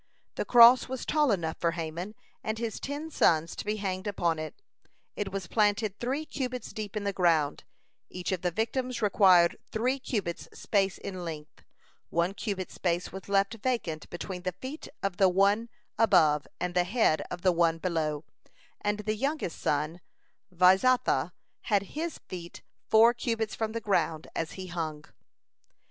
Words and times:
(184) 0.35 0.43
The 0.43 0.49
cross 0.79 0.89
was 0.89 1.05
tall 1.05 1.29
enough 1.31 1.57
for 1.59 1.73
Haman 1.73 2.15
and 2.43 2.57
his 2.57 2.79
ten 2.79 3.11
sons 3.11 3.55
to 3.55 3.63
be 3.63 3.75
hanged 3.75 4.07
upon 4.07 4.39
it. 4.39 4.59
It 5.15 5.31
was 5.31 5.45
planted 5.45 5.99
three 5.99 6.25
cubits 6.25 6.73
deep 6.73 6.97
in 6.97 7.03
the 7.03 7.13
ground, 7.13 7.63
each 8.09 8.31
of 8.31 8.41
the 8.41 8.49
victims 8.49 9.03
required 9.03 9.59
three 9.71 9.99
cubits 9.99 10.49
space 10.57 10.97
in 10.97 11.23
length, 11.23 11.63
one 12.09 12.33
cubit 12.33 12.71
space 12.71 13.11
was 13.11 13.29
left 13.29 13.53
vacant 13.61 14.09
between 14.09 14.41
the 14.41 14.53
feet 14.59 14.87
of 15.03 15.17
the 15.17 15.29
one 15.29 15.69
above 15.99 16.47
and 16.59 16.73
the 16.73 16.83
head 16.85 17.21
of 17.29 17.43
the 17.43 17.51
one 17.51 17.77
below, 17.77 18.25
and 18.83 19.01
the 19.01 19.13
youngest 19.15 19.59
son, 19.59 20.01
Vaizatha, 20.49 21.31
had 21.65 21.83
his 21.93 22.17
feet 22.27 22.63
four 22.89 23.13
cubits 23.13 23.53
from 23.53 23.73
the 23.73 23.79
ground 23.79 24.25
as 24.35 24.53
he 24.53 24.65
hung. 24.65 25.05